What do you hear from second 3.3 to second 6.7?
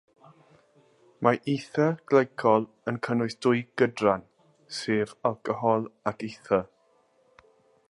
dwy gydran, sef alcohol ac ether.